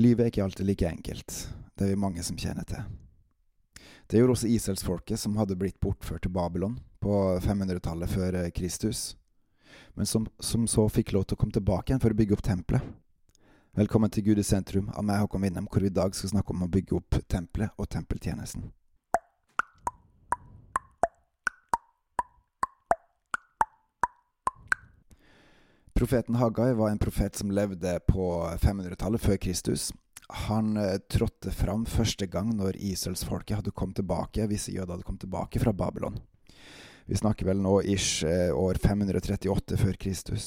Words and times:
Livet 0.00 0.24
er 0.24 0.30
ikke 0.30 0.44
alltid 0.44 0.66
like 0.66 0.88
enkelt. 0.88 1.32
Det 1.76 1.84
er 1.84 1.92
vi 1.92 2.00
mange 2.00 2.22
som 2.24 2.38
kjenner 2.40 2.64
til. 2.64 2.80
Det 4.08 4.18
gjorde 4.18 4.32
også 4.32 4.48
Israelsfolket, 4.48 5.20
som 5.20 5.36
hadde 5.36 5.58
blitt 5.60 5.76
bortført 5.80 6.24
til 6.24 6.32
Babylon 6.32 6.78
på 7.04 7.12
500-tallet 7.44 8.08
før 8.08 8.38
eh, 8.40 8.48
Kristus, 8.54 9.16
men 9.94 10.08
som, 10.08 10.24
som, 10.40 10.64
så 10.66 10.86
fikk 10.88 11.12
lov 11.12 11.26
til 11.28 11.36
å 11.36 11.42
komme 11.42 11.54
tilbake 11.54 11.92
igjen 11.92 12.00
for 12.02 12.14
å 12.14 12.18
bygge 12.18 12.36
opp 12.36 12.46
tempelet. 12.46 12.96
Velkommen 13.76 14.10
til 14.10 14.24
Gud 14.30 14.40
i 14.40 14.46
sentrum 14.46 14.88
av 14.96 15.04
meg, 15.04 15.20
Håkon 15.20 15.44
Winnem, 15.44 15.68
hvor 15.70 15.84
vi 15.84 15.92
i 15.92 15.98
dag 16.00 16.16
skal 16.16 16.32
snakke 16.32 16.56
om 16.56 16.64
å 16.64 16.72
bygge 16.72 16.96
opp 16.96 17.20
tempelet 17.30 17.76
og 17.76 17.90
tempeltjenesten. 17.92 18.70
Profeten 26.00 26.34
Haggai 26.34 26.72
var 26.72 26.90
en 26.90 26.98
profet 26.98 27.36
som 27.36 27.50
levde 27.50 27.98
på 28.08 28.48
500-tallet 28.62 29.20
før 29.20 29.36
Kristus. 29.36 29.90
Han 30.28 30.76
eh, 30.76 30.96
trådte 31.12 31.50
fram 31.52 31.82
første 31.84 32.24
gang 32.26 32.54
når 32.56 32.78
israelsfolket 32.80 33.58
hadde 33.58 33.74
kommet 33.76 33.98
tilbake, 34.00 34.46
visse 34.48 34.72
jøder 34.72 34.94
hadde 34.94 35.04
kommet 35.04 35.20
tilbake 35.26 35.60
fra 35.60 35.74
Babylon. 35.76 36.16
Vi 37.04 37.18
snakker 37.20 37.50
vel 37.50 37.60
nå 37.60 37.74
ish 37.84 38.24
eh, 38.24 38.48
år 38.48 38.80
538 38.80 39.76
før 39.82 39.98
Kristus. 40.00 40.46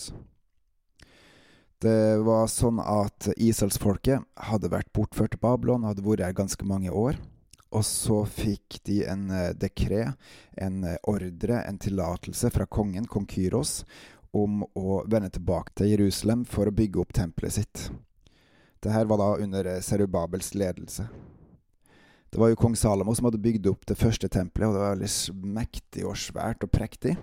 Det 1.85 2.17
var 2.25 2.49
sånn 2.49 2.81
at 2.81 3.29
israelsfolket 3.37 4.25
hadde 4.49 4.73
vært 4.73 4.89
bortført 4.89 5.35
til 5.35 5.43
Babylon, 5.43 5.85
hadde 5.85 6.01
vært 6.01 6.25
her 6.25 6.33
ganske 6.41 6.65
mange 6.65 6.89
år. 6.89 7.21
Og 7.69 7.85
så 7.85 8.23
fikk 8.25 8.81
de 8.89 9.03
en 9.05 9.29
eh, 9.29 9.53
dekret, 9.53 10.17
en 10.57 10.81
ordre, 11.05 11.61
en 11.61 11.77
tillatelse 11.77 12.49
fra 12.57 12.65
kongen, 12.65 13.05
kong 13.05 13.29
Kyros, 13.29 13.83
om 14.33 14.63
å 14.75 15.03
vende 15.09 15.29
tilbake 15.33 15.75
til 15.77 15.93
Jerusalem 15.93 16.43
for 16.49 16.69
å 16.69 16.75
bygge 16.75 17.01
opp 17.03 17.13
tempelet 17.13 17.59
sitt. 17.59 17.85
Dette 18.83 19.05
var 19.07 19.21
da 19.21 19.29
under 19.43 19.69
Serubabels 19.85 20.53
ledelse. 20.57 21.05
Det 22.33 22.39
var 22.41 22.49
jo 22.49 22.57
kong 22.57 22.73
Salomo 22.75 23.13
som 23.15 23.27
hadde 23.29 23.41
bygd 23.43 23.67
opp 23.69 23.85
det 23.85 23.95
første 23.99 24.27
tempelet, 24.27 24.71
og 24.71 24.73
det 24.73 24.81
var 24.81 24.95
veldig 24.95 25.51
mektig 25.53 26.05
og 26.09 26.17
svært 26.17 26.65
og 26.65 26.71
prektig. 26.73 27.13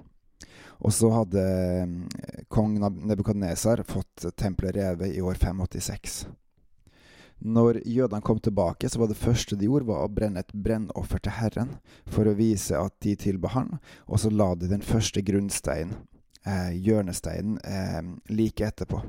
Og 0.80 0.94
så 0.94 1.10
hadde 1.12 1.42
eh, 1.42 2.44
kong 2.48 2.78
Nebukadnesar 2.78 3.82
fått 3.88 4.28
tempelet 4.38 4.78
revet 4.78 5.16
i 5.16 5.20
år 5.20 5.34
586. 5.34 6.22
Når 7.40 7.80
jødene 7.88 8.22
kom 8.22 8.38
tilbake, 8.38 8.88
så 8.88 9.00
var 9.00 9.10
det 9.10 9.18
første 9.18 9.56
de 9.56 9.66
gjorde, 9.66 9.88
var 9.88 10.04
å 10.04 10.12
brenne 10.12 10.44
et 10.44 10.52
brennoffer 10.52 11.22
til 11.24 11.34
Herren, 11.40 11.74
for 12.06 12.28
å 12.28 12.36
vise 12.36 12.76
at 12.76 12.94
de 13.00 13.14
tilba 13.16 13.50
Han, 13.56 13.78
og 14.06 14.20
så 14.20 14.30
la 14.30 14.52
de 14.54 14.68
den 14.68 14.84
første 14.84 15.24
grunnsteinen, 15.24 15.96
eh, 16.46 16.70
hjørnesteinen, 16.76 17.58
eh, 17.64 18.02
like 18.34 18.66
etterpå. 18.66 19.02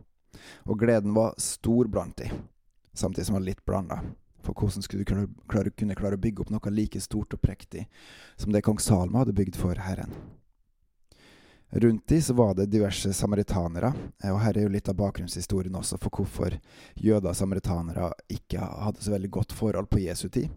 Og 0.64 0.80
gleden 0.80 1.14
var 1.14 1.36
stor 1.38 1.88
blant 1.88 2.18
de, 2.18 2.32
samtidig 2.94 3.26
som 3.26 3.38
var 3.38 3.46
litt 3.46 3.66
blanda. 3.66 4.02
For 4.42 4.58
hvordan 4.58 4.82
skulle 4.82 5.04
du 5.04 5.14
kunne 5.14 5.28
klare, 5.48 5.70
kunne 5.70 5.96
klare 5.96 6.18
å 6.18 6.22
bygge 6.22 6.42
opp 6.42 6.54
noe 6.54 6.74
like 6.74 7.00
stort 7.02 7.34
og 7.36 7.42
prektig 7.42 7.86
som 8.36 8.52
det 8.52 8.64
kong 8.66 8.80
Salma 8.82 9.22
hadde 9.22 9.38
bygd 9.38 9.59
for 9.59 9.78
Herren? 9.78 10.16
Rundt 11.72 12.08
de 12.08 12.18
så 12.22 12.34
var 12.36 12.56
det 12.56 12.66
diverse 12.68 13.14
samaritanere, 13.16 13.94
og 14.28 14.40
her 14.44 14.58
er 14.58 14.66
jo 14.66 14.72
litt 14.74 14.90
av 14.92 14.98
bakgrunnshistorien 15.00 15.78
også 15.80 15.96
for 16.04 16.12
hvorfor 16.12 16.58
jøder 17.00 17.30
og 17.32 17.38
samaritanere 17.38 18.09
ikke 18.28 18.59
hadde 18.59 19.06
så 19.06 19.14
veldig 19.14 19.30
godt 19.32 19.56
forhold 19.56 19.88
på 19.88 20.02
Jesu 20.04 20.28
tid. 20.28 20.50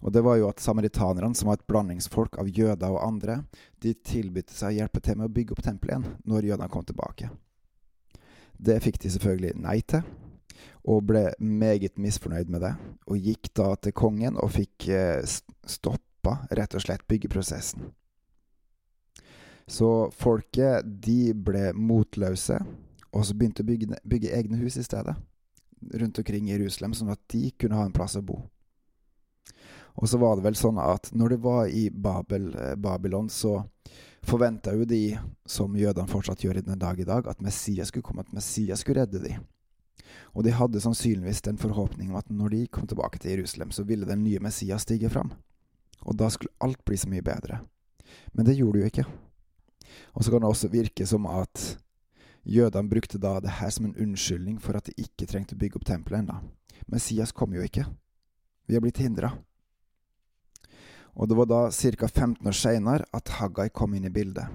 Og 0.00 0.12
det 0.12 0.22
var 0.24 0.38
jo 0.40 0.48
at 0.48 0.62
samaritanerne, 0.64 1.34
som 1.36 1.50
var 1.50 1.58
et 1.58 1.68
blandingsfolk 1.68 2.38
av 2.40 2.48
jøder 2.48 2.88
og 2.88 3.02
andre, 3.04 3.42
de 3.84 3.92
tilbød 3.94 4.52
seg 4.54 4.72
å 4.72 4.78
hjelpe 4.78 5.02
til 5.04 5.20
med 5.20 5.28
å 5.28 5.34
bygge 5.36 5.56
opp 5.56 5.62
tempelet 5.64 5.92
igjen 5.92 6.08
når 6.24 6.48
jødene 6.48 6.72
kom 6.72 6.86
tilbake. 6.88 7.28
Det 8.60 8.80
fikk 8.84 9.00
de 9.02 9.12
selvfølgelig 9.12 9.60
nei 9.60 9.78
til, 9.88 10.04
og 10.88 11.06
ble 11.08 11.26
meget 11.38 12.00
misfornøyd 12.00 12.50
med 12.52 12.64
det, 12.64 12.74
og 13.08 13.28
gikk 13.28 13.52
da 13.56 13.72
til 13.76 13.96
kongen 13.96 14.36
og 14.40 14.52
fikk 14.56 14.88
eh, 14.92 15.24
stoppa 15.68 16.40
rett 16.56 16.76
og 16.76 16.84
slett 16.84 17.06
byggeprosessen. 17.08 17.90
Så 19.70 19.88
folket, 20.18 20.86
de 21.04 21.32
ble 21.36 21.70
motløse, 21.76 22.56
og 23.14 23.26
så 23.26 23.36
begynte 23.36 23.62
å 23.62 23.68
bygge, 23.68 24.00
bygge 24.08 24.32
egne 24.34 24.58
hus 24.64 24.80
i 24.80 24.86
stedet. 24.86 25.14
Rundt 26.00 26.18
omkring 26.20 26.48
i 26.48 26.56
Jerusalem, 26.56 26.96
sånn 26.96 27.12
at 27.14 27.20
de 27.30 27.52
kunne 27.54 27.78
ha 27.78 27.84
en 27.86 27.94
plass 27.94 28.16
å 28.18 28.24
bo. 28.24 28.40
Og 29.94 30.08
så 30.08 30.18
var 30.20 30.36
det 30.36 30.46
vel 30.46 30.58
sånn 30.58 30.78
at 30.82 31.10
når 31.16 31.34
det 31.34 31.40
var 31.44 31.66
i 31.66 31.88
Babel, 31.90 32.50
eh, 32.54 32.76
Babylon, 32.76 33.28
så 33.28 33.60
forventa 34.26 34.74
jo 34.76 34.84
de, 34.84 35.18
som 35.48 35.76
jødene 35.76 36.10
fortsatt 36.10 36.44
gjør 36.44 36.60
i 36.60 36.66
den 36.66 36.78
dag 36.78 37.00
i 37.00 37.08
dag, 37.08 37.26
at 37.26 37.40
Messias 37.40 37.88
skulle 37.88 38.06
komme, 38.06 38.24
at 38.26 38.32
Messias 38.36 38.84
skulle 38.84 39.02
redde 39.02 39.22
dem. 39.24 39.46
Og 40.34 40.44
de 40.46 40.54
hadde 40.54 40.82
sannsynligvis 40.82 41.42
den 41.46 41.58
forhåpning 41.58 42.10
om 42.10 42.18
at 42.20 42.30
når 42.30 42.54
de 42.54 42.66
kom 42.70 42.86
tilbake 42.86 43.18
til 43.18 43.34
Jerusalem, 43.34 43.70
så 43.70 43.84
ville 43.86 44.06
den 44.06 44.22
nye 44.24 44.42
Messias 44.42 44.86
stige 44.86 45.10
fram. 45.10 45.32
Og 46.06 46.16
da 46.16 46.30
skulle 46.30 46.54
alt 46.60 46.84
bli 46.84 46.96
så 46.96 47.10
mye 47.10 47.24
bedre. 47.24 47.60
Men 48.32 48.46
det 48.46 48.56
gjorde 48.58 48.78
det 48.78 48.84
jo 48.84 48.92
ikke. 48.92 49.06
Og 50.14 50.24
så 50.24 50.30
kan 50.30 50.42
det 50.42 50.50
også 50.50 50.70
virke 50.72 51.06
som 51.06 51.26
at 51.26 51.78
jødene 52.46 52.90
brukte 52.90 53.18
da 53.18 53.38
det 53.40 53.58
her 53.60 53.70
som 53.70 53.86
en 53.86 53.96
unnskyldning 53.96 54.60
for 54.62 54.78
at 54.78 54.88
de 54.88 54.96
ikke 55.02 55.28
trengte 55.28 55.56
å 55.56 55.60
bygge 55.60 55.80
opp 55.80 55.86
tempelet 55.86 56.24
ennå. 56.24 56.38
Messias 56.90 57.32
kom 57.32 57.54
jo 57.54 57.62
ikke. 57.62 57.84
Vi 58.66 58.74
har 58.74 58.82
blitt 58.82 59.02
hindra. 59.02 59.34
Og 61.14 61.28
det 61.28 61.36
var 61.38 61.48
da 61.50 61.60
ca. 61.70 62.08
15 62.08 62.46
år 62.46 62.56
seinere 62.56 63.08
at 63.16 63.32
Haggai 63.40 63.68
kom 63.68 63.94
inn 63.94 64.06
i 64.08 64.12
bildet. 64.14 64.46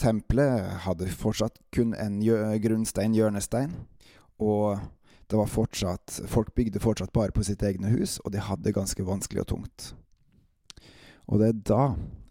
Tempelet 0.00 0.86
hadde 0.86 1.10
fortsatt 1.12 1.58
kun 1.74 1.92
en 1.92 2.20
grunnstein, 2.62 3.14
hjørnestein, 3.14 3.74
og 4.40 4.80
det 5.30 5.36
var 5.36 5.50
fortsatt 5.50 6.22
Folk 6.26 6.54
bygde 6.56 6.80
fortsatt 6.80 7.12
bare 7.12 7.34
på 7.36 7.44
sitt 7.44 7.62
egne 7.62 7.92
hus, 7.92 8.16
og 8.24 8.32
de 8.32 8.40
hadde 8.40 8.64
det 8.64 8.74
ganske 8.74 9.04
vanskelig 9.04 9.44
og 9.44 9.50
tungt. 9.52 9.90
Og 11.28 11.38
det 11.42 11.50
er 11.50 11.60
da 11.68 11.84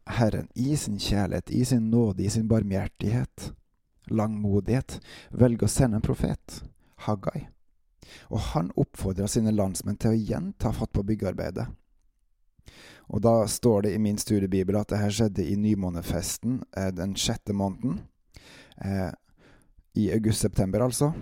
Herren 0.09 0.49
i 0.57 0.73
sin 0.75 0.97
kjærlighet, 0.99 1.51
i 1.53 1.63
sin 1.63 1.91
nåde, 1.91 2.25
i 2.25 2.33
sin 2.33 2.49
barmhjertighet, 2.49 3.51
langmodighet, 4.09 4.97
velger 5.31 5.69
å 5.69 5.71
sende 5.71 5.99
en 5.99 6.05
profet, 6.05 6.63
Haggai. 7.05 7.45
Og 8.33 8.41
han 8.51 8.73
oppfordrer 8.75 9.29
sine 9.29 9.53
landsmenn 9.53 9.99
til 10.01 10.11
å 10.11 10.17
igjen 10.17 10.51
ta 10.59 10.73
fatt 10.75 10.91
på 10.91 11.05
byggearbeidet. 11.05 11.69
Og 13.09 13.23
da 13.25 13.33
står 13.49 13.87
det 13.87 13.95
i 13.95 14.01
min 14.01 14.17
studiebibel 14.21 14.77
at 14.77 14.91
det 14.91 15.01
her 15.01 15.13
skjedde 15.13 15.45
i 15.45 15.57
nymånefesten 15.57 16.61
eh, 16.77 16.91
den 16.93 17.15
sjette 17.17 17.55
måneden. 17.57 18.01
Eh, 18.85 19.11
I 19.97 20.11
august-september, 20.13 20.85
altså. 20.85 21.13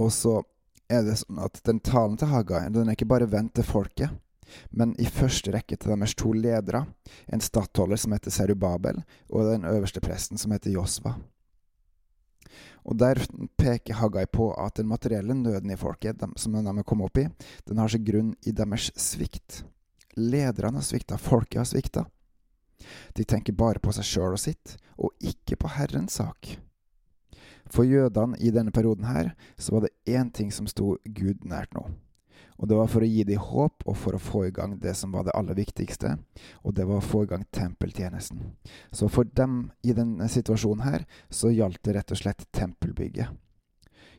Og 0.00 0.12
så 0.12 0.40
er 0.88 1.04
det 1.06 1.18
sånn 1.20 1.40
at 1.42 1.60
den 1.66 1.80
talen 1.84 2.16
til 2.18 2.30
Haggai 2.30 2.66
den 2.72 2.88
er 2.88 2.96
ikke 2.96 3.10
bare 3.10 3.28
vendt 3.30 3.56
til 3.58 3.66
folket, 3.66 4.12
men 4.70 4.94
i 5.02 5.08
første 5.10 5.52
rekke 5.54 5.76
til 5.76 5.92
deres 5.92 6.14
to 6.18 6.32
ledere, 6.32 6.84
en 7.26 7.42
stattholder 7.42 7.98
som 8.00 8.14
heter 8.14 8.34
Serubabel, 8.34 9.02
og 9.30 9.50
den 9.50 9.66
øverste 9.68 10.02
presten 10.04 10.38
som 10.38 10.54
heter 10.54 10.72
Josva. 10.74 11.16
Og 12.86 12.98
Der 12.98 13.18
peker 13.58 13.98
Haggai 13.98 14.26
på 14.30 14.52
at 14.54 14.76
den 14.78 14.86
materielle 14.86 15.34
nøden 15.34 15.70
i 15.70 15.76
folket, 15.76 16.22
som 16.36 16.52
de 16.54 16.62
er 16.62 16.86
kommet 16.86 17.10
opp 17.10 17.18
i, 17.18 17.26
den 17.66 17.78
har 17.82 17.90
sin 17.90 18.04
grunn 18.06 18.34
i 18.46 18.54
deres 18.54 18.92
svikt. 18.94 19.64
Lederne 20.16 20.80
har 20.80 20.86
svikta, 20.86 21.18
folket 21.18 21.60
har 21.60 21.68
svikta. 21.68 22.06
De 23.12 23.24
tenker 23.24 23.56
bare 23.56 23.80
på 23.80 23.92
seg 23.92 24.04
sjøl 24.04 24.36
og 24.36 24.40
sitt, 24.40 24.76
og 24.96 25.12
ikke 25.20 25.58
på 25.60 25.70
Herrens 25.76 26.16
sak. 26.20 26.56
For 27.72 27.84
jødene 27.84 28.38
i 28.38 28.52
denne 28.54 28.72
perioden 28.72 29.08
her, 29.08 29.34
så 29.58 29.74
var 29.74 29.86
det 29.86 29.94
én 30.06 30.30
ting 30.32 30.52
som 30.52 30.68
sto 30.70 30.96
Gud 31.04 31.44
nært 31.44 31.74
nå. 31.74 31.88
Og 32.56 32.68
det 32.68 32.76
var 32.78 32.88
for 32.88 33.04
å 33.04 33.08
gi 33.08 33.24
dem 33.28 33.42
håp, 33.42 33.82
og 33.84 33.96
for 34.00 34.16
å 34.16 34.22
få 34.22 34.46
i 34.46 34.52
gang 34.54 34.78
det 34.80 34.94
som 34.96 35.12
var 35.12 35.26
det 35.26 35.34
aller 35.36 35.58
viktigste, 35.58 36.14
og 36.64 36.76
det 36.76 36.86
var 36.88 37.02
å 37.02 37.04
få 37.04 37.24
i 37.24 37.30
gang 37.32 37.44
tempeltjenesten. 37.52 38.54
Så 38.92 39.10
for 39.12 39.28
dem 39.28 39.66
i 39.84 39.92
denne 39.96 40.28
situasjonen 40.32 40.86
her, 40.86 41.04
så 41.28 41.52
gjaldt 41.52 41.82
det 41.84 41.98
rett 41.98 42.14
og 42.14 42.22
slett 42.22 42.46
tempelbygget. 42.56 43.34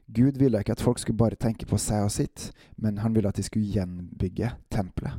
Gud 0.07 0.37
ville 0.39 0.61
ikke 0.61 0.77
at 0.77 0.83
folk 0.83 1.01
skulle 1.01 1.19
bare 1.19 1.39
tenke 1.39 1.65
på 1.67 1.79
seg 1.81 2.05
og 2.05 2.13
sitt, 2.13 2.51
men 2.77 3.01
han 3.01 3.15
ville 3.15 3.27
at 3.27 3.39
de 3.39 3.43
skulle 3.43 3.73
gjenbygge 3.73 4.53
tempelet. 4.71 5.17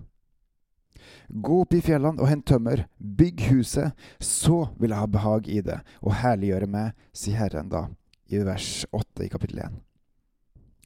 Gå 1.28 1.60
opp 1.62 1.74
i 1.76 1.82
fjellene 1.84 2.22
og 2.22 2.30
hent 2.30 2.46
tømmer, 2.48 2.86
bygg 2.98 3.44
huset, 3.50 3.92
så 4.20 4.68
vil 4.78 4.94
jeg 4.94 5.02
ha 5.02 5.10
behag 5.10 5.48
i 5.52 5.60
det, 5.64 5.78
og 6.00 6.16
herliggjøre 6.22 6.70
meg, 6.70 6.96
sier 7.12 7.42
Herren 7.42 7.70
da, 7.72 7.86
i 8.28 8.40
vers 8.44 8.86
8 8.92 9.26
i 9.26 9.30
kapittel 9.32 9.62
1. 9.66 9.78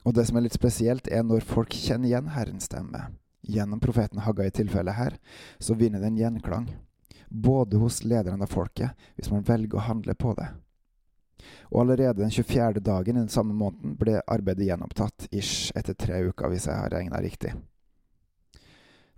Og 0.02 0.14
det 0.16 0.26
som 0.26 0.38
er 0.38 0.46
litt 0.46 0.58
spesielt, 0.58 1.08
er 1.08 1.22
når 1.26 1.46
folk 1.46 1.74
kjenner 1.74 2.10
igjen 2.10 2.32
Herrens 2.34 2.66
stemme. 2.66 3.06
Gjennom 3.42 3.80
profeten 3.82 4.22
Hagga 4.22 4.46
i 4.46 4.54
tilfellet 4.54 4.98
her, 4.98 5.18
så 5.62 5.74
vinner 5.78 6.02
det 6.02 6.10
en 6.10 6.18
gjenklang. 6.18 6.68
Både 7.28 7.78
hos 7.82 8.02
lederen 8.04 8.42
av 8.42 8.50
folket, 8.50 8.98
hvis 9.16 9.30
man 9.32 9.46
velger 9.46 9.78
å 9.78 9.86
handle 9.86 10.14
på 10.18 10.34
det. 10.38 10.50
Og 11.72 11.80
allerede 11.82 12.22
den 12.22 12.30
24. 12.30 12.82
dagen 12.84 13.16
i 13.16 13.22
den 13.22 13.32
samme 13.32 13.54
måneden 13.54 13.96
ble 13.98 14.20
arbeidet 14.30 14.68
gjenopptatt, 14.68 15.28
ish 15.30 15.72
etter 15.78 15.96
tre 15.98 16.20
uker, 16.28 16.50
hvis 16.52 16.68
jeg 16.68 16.78
har 16.78 16.92
regna 16.92 17.22
riktig. 17.22 17.54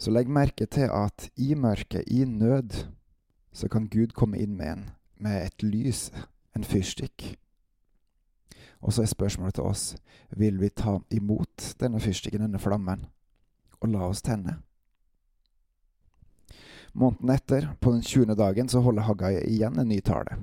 Så 0.04 0.12
legg 0.12 0.28
merke 0.28 0.66
til 0.68 0.90
at 0.92 1.30
i 1.40 1.54
mørket, 1.56 2.02
i 2.12 2.26
nød, 2.28 2.74
så 3.56 3.68
kan 3.72 3.86
Gud 3.88 4.12
komme 4.12 4.36
inn 4.36 4.52
med 4.58 4.68
en, 4.68 4.82
med 5.16 5.46
et 5.46 5.62
lys, 5.64 6.10
en 6.52 6.64
fyrstikk. 6.64 7.38
Og 8.84 8.92
så 8.92 9.02
er 9.02 9.08
spørsmålet 9.08 9.56
til 9.56 9.64
oss 9.64 9.84
vil 10.36 10.58
vi 10.60 10.68
ta 10.68 10.98
imot 11.08 11.70
denne 11.80 12.02
fyrstikken, 12.04 12.44
denne 12.44 12.60
flammen, 12.60 13.06
og 13.80 13.94
la 13.94 14.02
oss 14.10 14.20
tenne. 14.20 14.58
Måneden 16.92 17.32
etter, 17.32 17.70
på 17.80 17.94
den 17.96 18.02
20. 18.02 18.36
dagen, 18.36 18.68
så 18.68 18.84
holder 18.84 19.08
Haggai 19.08 19.38
igjen 19.40 19.80
en 19.80 19.88
ny 19.88 20.02
tale. 20.04 20.36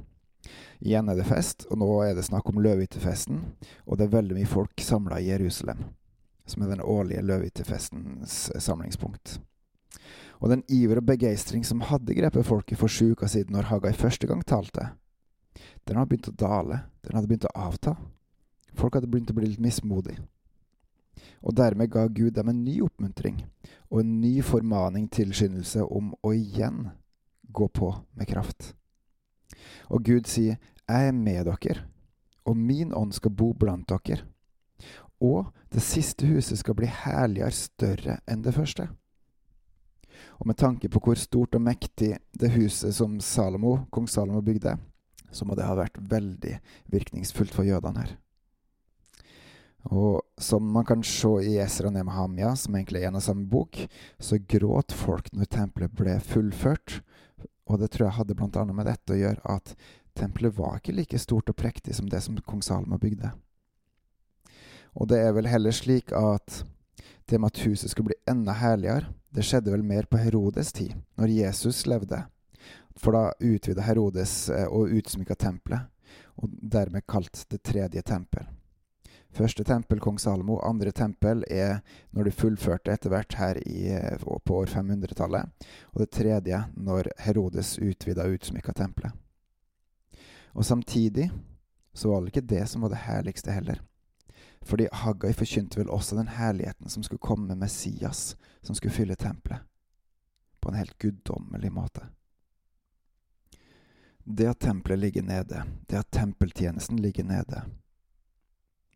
Igjen 0.79 1.13
er 1.13 1.21
det 1.21 1.29
fest, 1.29 1.67
og 1.69 1.83
nå 1.83 1.91
er 2.07 2.17
det 2.17 2.25
snakk 2.25 2.49
om 2.49 2.63
løvhyttefesten, 2.65 3.45
og 3.85 4.01
det 4.01 4.09
er 4.09 4.17
veldig 4.17 4.41
mye 4.41 4.49
folk 4.49 4.81
samla 4.81 5.21
i 5.21 5.29
Jerusalem, 5.29 5.85
som 6.49 6.65
er 6.65 6.73
den 6.73 6.81
årlige 6.81 7.21
løvhyttefestens 7.29 8.47
samlingspunkt. 8.57 9.37
Og 10.41 10.49
den 10.49 10.63
iver 10.69 11.01
og 11.01 11.05
begeistring 11.05 11.65
som 11.67 11.83
hadde 11.85 12.15
grepet 12.17 12.47
folket 12.47 12.79
for 12.79 12.91
sju 12.91 13.13
uker 13.13 13.29
siden 13.29 13.55
når 13.55 13.69
Haggai 13.69 13.93
første 13.93 14.27
gang 14.29 14.41
talte, 14.47 14.91
den 15.87 15.97
hadde 15.97 16.09
begynt 16.09 16.31
å 16.31 16.37
dale, 16.37 16.83
den 17.05 17.17
hadde 17.17 17.29
begynt 17.29 17.49
å 17.49 17.55
avta. 17.67 17.95
Folk 18.77 18.95
hadde 18.95 19.09
begynt 19.11 19.31
å 19.33 19.37
bli 19.37 19.49
litt 19.51 19.61
mismodige. 19.61 20.23
Og 21.41 21.55
dermed 21.57 21.91
ga 21.91 22.05
Gud 22.07 22.37
dem 22.37 22.49
en 22.49 22.63
ny 22.63 22.79
oppmuntring 22.85 23.41
og 23.89 24.01
en 24.01 24.13
ny 24.21 24.39
formaning 24.45 25.09
tilskyndelse 25.11 25.83
om 25.83 26.13
å 26.23 26.31
igjen 26.33 26.87
gå 27.51 27.67
på 27.67 27.91
med 28.15 28.29
kraft. 28.29 28.73
Og 29.91 30.03
Gud 30.03 30.27
sier, 30.27 30.57
'Jeg 30.87 31.07
er 31.07 31.11
med 31.11 31.45
dere, 31.45 31.85
og 32.45 32.57
min 32.57 32.93
ånd 32.93 33.13
skal 33.13 33.31
bo 33.31 33.53
blant 33.53 33.87
dere.' 33.87 34.23
Og 35.21 35.53
det 35.73 35.81
siste 35.81 36.25
huset 36.25 36.57
skal 36.57 36.73
bli 36.73 36.87
herligere 36.87 37.51
større 37.51 38.19
enn 38.27 38.41
det 38.41 38.53
første. 38.53 38.89
Og 40.41 40.47
med 40.49 40.57
tanke 40.57 40.89
på 40.89 40.97
hvor 41.05 41.19
stort 41.21 41.53
og 41.53 41.61
mektig 41.61 42.15
det 42.33 42.49
huset 42.55 42.95
som 42.97 43.19
Salomo, 43.21 43.83
kong 43.93 44.07
Salomo 44.09 44.41
bygde, 44.41 44.73
så 45.29 45.45
må 45.45 45.53
det 45.53 45.67
ha 45.67 45.75
vært 45.77 45.99
veldig 46.01 46.55
virkningsfullt 46.89 47.53
for 47.53 47.67
jødene 47.67 48.01
her. 48.01 48.15
Og 49.93 50.21
som 50.41 50.65
man 50.65 50.85
kan 50.85 51.05
se 51.05 51.29
i 51.45 51.59
Esra 51.61 51.91
Nemahamia, 51.93 52.55
som 52.57 52.73
egentlig 52.75 53.03
er 53.03 53.11
en 53.11 53.19
av 53.21 53.25
samme 53.25 53.45
bok, 53.49 53.83
så 54.17 54.41
gråt 54.41 54.97
folk 54.97 55.29
når 55.33 55.49
tempelet 55.53 55.93
ble 55.97 56.17
fullført. 56.25 56.99
Og 57.69 57.77
det 57.81 57.91
tror 57.93 58.07
jeg 58.07 58.17
hadde 58.17 58.37
annet 58.41 58.75
med 58.75 58.89
dette 58.89 59.13
å 59.13 59.21
gjøre 59.21 59.45
at 59.45 59.75
tempelet 60.17 60.57
var 60.57 60.81
ikke 60.81 60.97
like 60.97 61.21
stort 61.21 61.53
og 61.53 61.57
prektig 61.57 61.93
som 61.97 62.09
det 62.09 62.21
som 62.25 62.41
kong 62.41 62.65
Salomo 62.65 62.97
bygde. 62.97 63.29
Og 64.97 65.07
det 65.13 65.21
er 65.21 65.37
vel 65.37 65.53
heller 65.53 65.71
slik 65.71 66.09
at 66.17 66.63
det 67.25 67.39
med 67.39 67.53
at 67.53 67.63
huset 67.65 67.91
skulle 67.91 68.11
bli 68.11 68.19
enda 68.31 68.55
herligere, 68.57 69.11
det 69.31 69.45
skjedde 69.47 69.71
vel 69.71 69.83
mer 69.83 70.07
på 70.11 70.19
Herodes 70.19 70.73
tid, 70.75 70.93
når 71.15 71.31
Jesus 71.31 71.85
levde. 71.87 72.23
For 72.99 73.15
da 73.15 73.31
utvida 73.39 73.85
Herodes 73.85 74.49
eh, 74.49 74.67
og 74.67 74.91
utsmykka 74.91 75.37
tempelet, 75.39 75.87
og 76.41 76.51
dermed 76.61 77.05
kalt 77.07 77.45
det 77.49 77.61
tredje 77.63 78.01
tempel. 78.01 78.49
Første 79.31 79.63
tempel, 79.63 80.01
kong 80.03 80.17
Salomo. 80.19 80.57
Andre 80.59 80.91
tempel 80.91 81.45
er 81.47 81.79
når 82.11 82.27
du 82.27 82.35
fullførte 82.35 82.91
etter 82.91 83.13
hvert 83.13 83.37
her 83.39 83.59
i, 83.63 83.87
eh, 83.95 84.17
på 84.19 84.57
år 84.59 84.67
500-tallet. 84.73 85.67
Og 85.93 86.03
det 86.03 86.09
tredje 86.11 86.59
når 86.75 87.13
Herodes 87.23 87.77
utvida 87.79 88.27
og 88.27 88.35
utsmykka 88.35 88.75
tempelet. 88.75 89.15
Og 90.51 90.67
samtidig 90.67 91.29
så 91.95 92.11
var 92.11 92.21
det 92.21 92.33
ikke 92.33 92.49
det 92.49 92.65
som 92.67 92.83
var 92.83 92.91
det 92.91 93.05
herligste 93.05 93.55
heller. 93.55 93.79
Fordi 94.61 94.87
Haggai 94.93 95.33
forkynte 95.33 95.79
vel 95.79 95.89
også 95.89 96.15
den 96.15 96.27
herligheten 96.27 96.89
som 96.89 97.03
skulle 97.03 97.19
komme 97.23 97.47
med 97.47 97.57
Messias, 97.57 98.37
som 98.61 98.75
skulle 98.75 98.93
fylle 98.93 99.15
tempelet. 99.15 99.59
På 100.59 100.69
en 100.69 100.77
helt 100.77 100.97
guddommelig 100.97 101.71
måte. 101.71 102.05
Det 104.23 104.47
at 104.47 104.59
tempelet 104.59 104.99
ligger 104.99 105.23
nede, 105.23 105.63
det 105.89 105.97
at 105.97 106.11
tempeltjenesten 106.11 107.01
ligger 107.01 107.23
nede, 107.23 107.63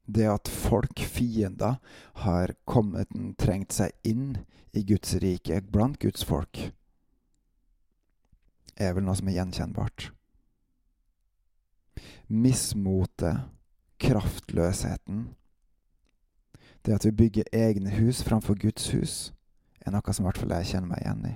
det 0.05 0.27
at 0.29 0.47
folk, 0.47 0.99
fiender, 0.99 1.75
har 2.13 2.53
kommet 2.65 3.09
og 3.09 3.31
trengt 3.41 3.73
seg 3.73 3.93
inn 4.05 4.37
i 4.77 4.83
Guds 4.85 5.15
rike, 5.21 5.61
blant 5.61 5.97
Guds 5.99 6.25
folk, 6.27 6.59
er 8.75 8.93
vel 8.93 9.07
noe 9.07 9.17
som 9.17 9.31
er 9.31 9.39
gjenkjennbart. 9.39 10.11
Mismotet, 12.27 13.47
kraftløsheten, 14.01 15.31
det 16.85 16.93
at 16.95 17.05
vi 17.05 17.11
bygger 17.11 17.49
egne 17.53 17.89
hus 17.97 18.23
framfor 18.23 18.57
Guds 18.61 18.91
hus, 18.93 19.33
er 19.85 19.93
noe 19.93 20.13
som 20.13 20.25
i 20.25 20.27
hvert 20.29 20.39
fall 20.41 20.53
jeg 20.57 20.71
kjenner 20.73 20.91
meg 20.91 21.01
igjen 21.03 21.25
i. 21.29 21.33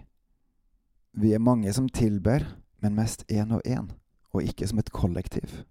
Vi 1.20 1.34
er 1.34 1.42
mange 1.42 1.74
som 1.74 1.90
tilber, 1.90 2.46
men 2.82 2.96
mest 2.96 3.26
én 3.32 3.52
og 3.56 3.66
én, 3.66 3.90
og 4.34 4.46
ikke 4.46 4.68
som 4.70 4.80
et 4.80 4.92
kollektiv. 4.94 5.64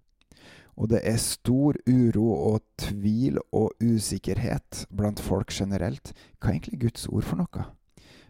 Og 0.79 0.89
det 0.91 1.01
er 1.03 1.17
stor 1.19 1.75
uro 1.87 2.27
og 2.53 2.61
tvil 2.79 3.39
og 3.51 3.73
usikkerhet 3.83 4.85
blant 4.95 5.19
folk 5.19 5.51
generelt. 5.51 6.13
Hva 6.39 6.51
er 6.51 6.59
egentlig 6.59 6.79
Guds 6.85 7.07
ord 7.07 7.27
for 7.27 7.41
noe? 7.41 7.65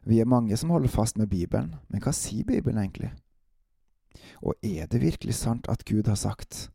Vi 0.05 0.19
er 0.19 0.29
mange 0.29 0.57
som 0.57 0.71
holder 0.73 0.89
fast 0.89 1.17
med 1.17 1.29
Bibelen, 1.29 1.75
men 1.89 2.01
hva 2.01 2.13
sier 2.15 2.47
Bibelen 2.47 2.81
egentlig? 2.81 3.11
Og 4.41 4.55
er 4.63 4.87
det 4.87 5.01
virkelig 5.01 5.35
sant 5.37 5.69
at 5.69 5.85
Gud 5.85 6.07
har 6.07 6.17
sagt 6.17 6.69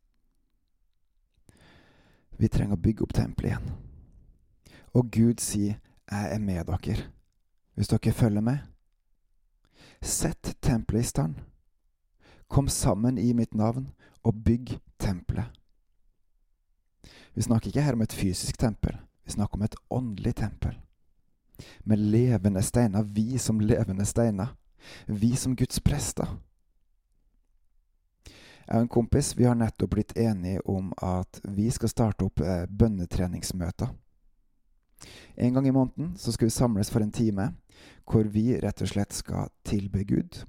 vi 2.39 2.49
trenger 2.51 2.75
å 2.75 2.83
bygge 2.83 3.07
opp 3.07 3.13
tempelet 3.15 3.53
igjen? 3.53 3.84
Og 4.95 5.11
Gud 5.11 5.41
sier 5.41 5.75
'Jeg 6.11 6.35
er 6.35 6.39
med 6.39 6.65
dere', 6.65 7.11
hvis 7.75 7.89
dere 7.89 8.13
følger 8.13 8.41
med. 8.41 8.59
Sett 10.03 10.57
tempelet 10.63 11.01
i 11.01 11.07
stand. 11.07 11.35
Kom 12.49 12.69
sammen 12.69 13.19
i 13.19 13.33
mitt 13.33 13.55
navn 13.55 13.93
og 14.23 14.45
bygg 14.45 14.81
tempelet. 14.99 15.45
Vi 17.35 17.43
snakker 17.43 17.67
ikke 17.67 17.83
her 17.83 17.93
om 17.93 18.03
et 18.03 18.13
fysisk 18.13 18.59
tempel. 18.59 18.97
Vi 19.25 19.31
snakker 19.31 19.55
om 19.55 19.63
et 19.63 19.77
åndelig 19.91 20.35
tempel. 20.35 20.81
Med 21.85 21.97
levende 21.97 22.63
steiner, 22.63 23.03
vi 23.03 23.39
som 23.39 23.61
levende 23.61 24.05
steiner. 24.05 24.57
Vi 25.07 25.37
som 25.37 25.57
Guds 25.57 25.81
prester. 25.81 26.39
Jeg 28.67 28.77
og 28.77 28.83
en 28.83 28.89
kompis 28.89 29.39
vi 29.39 29.45
har 29.45 29.55
nettopp 29.55 29.91
blitt 29.91 30.17
enige 30.17 30.61
om 30.69 30.93
at 31.03 31.41
vi 31.45 31.71
skal 31.71 31.89
starte 31.89 32.25
opp 32.25 32.41
eh, 32.41 32.65
bønnetreningsmøter. 32.67 33.89
En 35.35 35.55
gang 35.55 35.69
i 35.69 35.75
måneden 35.75 36.17
så 36.17 36.33
skal 36.33 36.47
vi 36.47 36.51
samles 36.51 36.91
for 36.91 37.01
en 37.01 37.13
time 37.13 37.53
hvor 38.05 38.29
vi 38.31 38.61
rett 38.61 38.83
og 38.85 38.91
slett 38.91 39.13
skal 39.13 39.51
tilbe 39.65 40.05
Gud. 40.05 40.45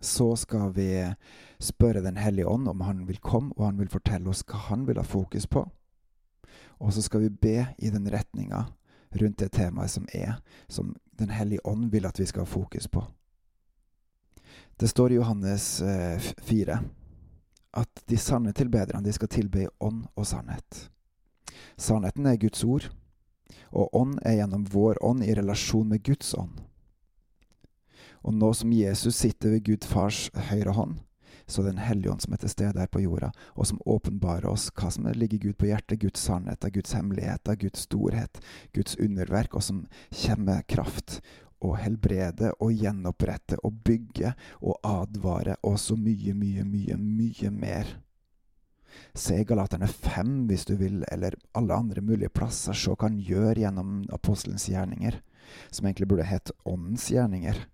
Så 0.00 0.36
skal 0.36 0.72
vi 0.74 0.90
spørre 1.60 2.00
Den 2.00 2.16
hellige 2.16 2.48
ånd 2.48 2.68
om 2.68 2.80
han 2.80 3.06
vil 3.08 3.18
komme, 3.18 3.52
og 3.56 3.66
han 3.66 3.78
vil 3.78 3.88
fortelle 3.88 4.30
oss 4.30 4.44
hva 4.48 4.58
han 4.70 4.86
vil 4.88 4.96
ha 4.96 5.04
fokus 5.04 5.46
på. 5.46 5.66
Og 6.80 6.92
så 6.92 7.02
skal 7.02 7.20
vi 7.20 7.28
be 7.28 7.66
i 7.78 7.90
den 7.90 8.08
retninga 8.08 8.64
rundt 9.10 9.38
det 9.38 9.52
temaet 9.52 9.90
som 9.90 10.06
er, 10.14 10.40
som 10.68 10.96
Den 11.18 11.30
hellige 11.30 11.66
ånd 11.66 11.90
vil 11.92 12.06
at 12.06 12.18
vi 12.20 12.24
skal 12.24 12.40
ha 12.40 12.48
fokus 12.48 12.88
på. 12.88 13.04
Det 14.80 14.88
står 14.88 15.12
i 15.12 15.14
Johannes 15.14 15.82
eh, 15.82 16.20
4 16.40 16.78
at 17.76 18.02
de 18.08 18.16
sanne 18.16 18.52
tilbederne 18.52 19.04
de 19.04 19.12
skal 19.12 19.28
tilbe 19.28 19.62
i 19.62 19.68
ånd 19.80 20.06
og 20.16 20.26
sannhet. 20.26 20.90
Sannheten 21.76 22.26
er 22.26 22.36
Guds 22.40 22.64
ord, 22.64 22.88
og 23.70 23.94
ånd 23.96 24.18
er 24.24 24.40
gjennom 24.40 24.66
vår 24.70 25.00
ånd 25.04 25.24
i 25.24 25.34
relasjon 25.34 25.88
med 25.88 26.04
Guds 26.06 26.34
ånd. 26.34 26.60
Og 28.20 28.34
nå 28.36 28.52
som 28.54 28.72
Jesus 28.72 29.16
sitter 29.16 29.56
ved 29.56 29.64
Gud 29.64 29.86
fars 29.88 30.28
høyre 30.50 30.74
hånd, 30.76 30.98
så 31.50 31.62
det 31.62 31.70
er 31.70 31.72
Den 31.72 31.82
hellige 31.82 32.12
ånd 32.12 32.22
som 32.22 32.34
er 32.34 32.42
til 32.42 32.52
stede 32.52 32.78
her 32.78 32.90
på 32.90 33.02
jorda, 33.02 33.32
og 33.56 33.66
som 33.66 33.80
åpenbarer 33.86 34.46
oss 34.46 34.68
hva 34.70 34.90
som 34.92 35.08
ligger 35.08 35.38
Gud 35.38 35.56
på 35.58 35.70
hjertet, 35.70 36.00
Guds 36.00 36.20
sannheter, 36.20 36.70
Guds 36.70 36.92
hemmeligheter, 36.94 37.56
Guds 37.56 37.86
storhet, 37.88 38.40
Guds 38.74 38.96
underverk, 39.00 39.54
og 39.54 39.62
som 39.62 39.86
kommer 40.10 40.44
med 40.44 40.66
kraft 40.70 41.20
og 41.60 41.76
helbrede 41.80 42.52
og 42.60 42.72
gjenopprette 42.72 43.58
og 43.64 43.82
bygge 43.84 44.32
og 44.60 44.78
advare 44.86 45.58
og 45.66 45.78
så 45.80 45.96
mye, 45.96 46.34
mye, 46.34 46.64
mye, 46.64 46.96
mye 46.96 47.50
mer. 47.50 47.96
Se 49.14 49.38
Galaterne 49.44 49.88
5 49.88 50.46
hvis 50.50 50.66
du 50.68 50.74
vil, 50.80 51.04
eller 51.12 51.36
alle 51.54 51.74
andre 51.74 52.02
mulige 52.04 52.32
plasser, 52.32 52.76
så 52.76 52.94
kan 52.98 53.18
gjøre 53.18 53.60
gjennom 53.62 54.04
apostelens 54.12 54.68
gjerninger, 54.70 55.20
som 55.70 55.86
egentlig 55.86 56.08
burde 56.08 56.28
hett 56.28 56.52
åndens 56.64 57.08
gjerninger. 57.10 57.66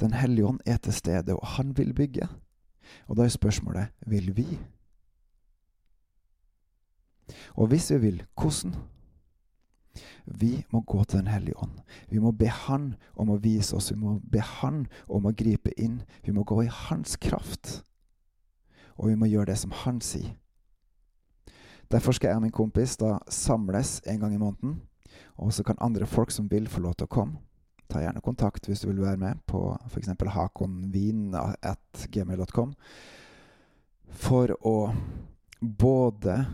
Den 0.00 0.12
hellige 0.12 0.46
ånd 0.46 0.60
er 0.66 0.76
til 0.76 0.92
stede, 0.92 1.36
og 1.36 1.46
han 1.56 1.72
vil 1.76 1.94
bygge. 1.96 2.28
Og 3.08 3.16
da 3.16 3.24
er 3.24 3.32
spørsmålet 3.32 3.94
vil 4.06 4.36
vi? 4.36 4.46
Og 7.56 7.66
hvis 7.66 7.90
vi 7.90 7.98
vil, 7.98 8.22
hvordan? 8.34 8.76
Vi 10.26 10.64
må 10.72 10.80
gå 10.80 11.04
til 11.04 11.18
Den 11.18 11.26
hellige 11.26 11.56
ånd. 11.62 11.78
Vi 12.10 12.18
må 12.18 12.30
be 12.30 12.48
Han 12.48 12.94
om 13.16 13.30
å 13.30 13.38
vise 13.40 13.76
oss. 13.76 13.92
Vi 13.92 13.98
må 13.98 14.18
be 14.20 14.40
Han 14.40 14.86
om 15.08 15.26
å 15.26 15.32
gripe 15.32 15.72
inn. 15.80 16.02
Vi 16.24 16.32
må 16.32 16.44
gå 16.44 16.62
i 16.64 16.70
Hans 16.70 17.16
kraft. 17.16 17.82
Og 18.96 19.08
vi 19.08 19.14
må 19.14 19.26
gjøre 19.26 19.52
det 19.52 19.58
som 19.58 19.72
Han 19.84 20.00
sier. 20.00 20.34
Derfor 21.90 22.12
skal 22.12 22.28
jeg 22.28 22.36
og 22.36 22.42
min 22.42 22.54
kompis 22.54 22.96
da 22.98 23.18
samles 23.30 24.00
en 24.06 24.20
gang 24.20 24.34
i 24.34 24.42
måneden. 24.42 24.80
Og 25.36 25.52
så 25.52 25.62
kan 25.62 25.76
andre 25.80 26.06
folk 26.06 26.30
som 26.30 26.50
vil, 26.50 26.68
få 26.68 26.80
lov 26.80 26.94
til 26.94 27.06
å 27.06 27.12
komme 27.12 27.38
ta 27.88 28.00
gjerne 28.02 28.20
kontakt 28.20 28.68
hvis 28.68 28.80
du 28.82 28.88
vil 28.90 29.02
være 29.04 29.16
med 29.20 29.34
på 29.46 29.78
f.eks. 29.86 30.08
hakonvin.gmail.com 30.34 32.74
for 34.16 34.66
å 34.66 34.92
både 35.60 36.46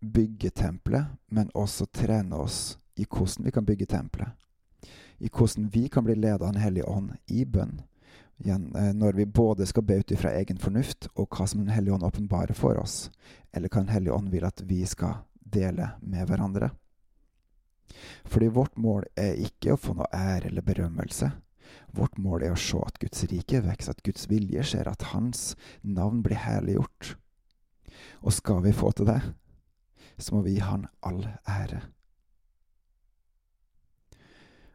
bygge 0.00 0.50
tempelet, 0.56 1.04
men 1.28 1.50
også 1.54 1.86
trene 1.92 2.36
oss 2.40 2.78
i 2.96 3.04
hvordan 3.08 3.44
vi 3.46 3.50
kan 3.52 3.66
bygge 3.66 3.86
tempelet. 3.86 4.28
I 5.20 5.28
hvordan 5.28 5.70
vi 5.72 5.88
kan 5.92 6.04
bli 6.04 6.14
ledet 6.14 6.40
av 6.40 6.52
Den 6.52 6.62
hellige 6.62 6.88
ånd 6.88 7.12
i 7.26 7.44
bønn. 7.44 7.80
Eh, 8.44 8.92
når 8.94 9.12
vi 9.12 9.26
både 9.26 9.66
skal 9.66 9.84
be 9.84 9.98
ut 10.00 10.10
ifra 10.10 10.32
egen 10.38 10.58
fornuft 10.58 11.10
og 11.14 11.28
hva 11.28 11.46
som 11.46 11.60
Den 11.60 11.74
hellige 11.74 11.94
ånd 11.94 12.06
åpenbarer 12.06 12.56
for 12.56 12.78
oss, 12.80 13.10
eller 13.52 13.68
hva 13.68 13.82
Den 13.84 13.92
hellige 13.92 14.14
ånd 14.14 14.30
vil 14.30 14.44
at 14.44 14.62
vi 14.64 14.84
skal 14.86 15.26
dele 15.34 15.90
med 16.00 16.28
hverandre. 16.28 16.70
Fordi 18.24 18.48
vårt 18.48 18.76
mål 18.76 19.04
er 19.16 19.40
ikke 19.44 19.74
å 19.74 19.80
få 19.80 19.94
noe 19.98 20.08
ære 20.14 20.48
eller 20.48 20.64
berømmelse. 20.64 21.30
Vårt 21.92 22.18
mål 22.18 22.46
er 22.46 22.54
å 22.54 22.58
se 22.58 22.78
at 22.86 22.98
Guds 23.02 23.24
rike 23.30 23.60
vokser, 23.62 23.90
at 23.90 24.02
Guds 24.06 24.28
vilje 24.30 24.62
skjer, 24.62 24.88
at 24.88 25.10
Hans 25.12 25.56
navn 25.82 26.22
blir 26.22 26.38
herliggjort. 26.38 27.16
Og 28.22 28.32
skal 28.32 28.62
vi 28.64 28.72
få 28.72 28.92
til 28.94 29.10
det, 29.10 29.20
så 30.18 30.34
må 30.34 30.44
vi 30.46 30.56
gi 30.56 30.64
Han 30.64 30.86
all 31.02 31.26
ære. 31.48 31.82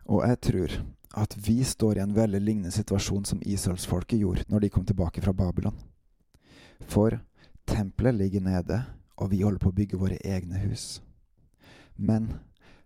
Og 0.06 0.22
jeg 0.28 0.42
tror 0.42 0.76
at 1.16 1.36
vi 1.48 1.64
står 1.64 1.98
i 1.98 2.04
en 2.04 2.16
veldig 2.16 2.42
lignende 2.42 2.74
situasjon 2.76 3.26
som 3.26 3.42
israelsfolket 3.46 4.20
gjorde 4.20 4.46
når 4.52 4.66
de 4.66 4.70
kom 4.74 4.86
tilbake 4.86 5.24
fra 5.24 5.34
Babylon. 5.34 5.78
For 6.86 7.18
tempelet 7.66 8.20
ligger 8.20 8.44
nede, 8.46 8.84
og 9.16 9.32
vi 9.32 9.42
holder 9.42 9.64
på 9.64 9.72
å 9.72 9.78
bygge 9.78 10.00
våre 10.00 10.20
egne 10.24 10.60
hus. 10.66 11.00
Men 11.96 12.34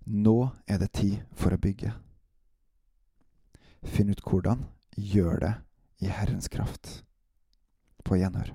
nå 0.06 0.52
er 0.70 0.80
det 0.80 0.94
tid 0.94 1.18
for 1.36 1.56
å 1.56 1.62
bygge. 1.62 1.92
Finn 3.84 4.14
ut 4.14 4.24
hvordan. 4.24 4.68
Gjør 5.00 5.38
det 5.40 5.54
i 6.04 6.10
Herrens 6.12 6.50
kraft. 6.52 7.04
På 8.04 8.18
gjenhør. 8.20 8.52